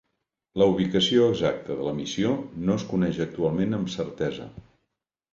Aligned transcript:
La 0.59 0.67
ubicació 0.69 1.25
exacta 1.33 1.75
de 1.81 1.85
la 1.87 1.93
missió 1.99 2.31
no 2.69 2.77
es 2.81 2.85
coneix 2.93 3.19
actualment 3.27 3.77
amb 3.79 3.93
certesa. 3.97 4.49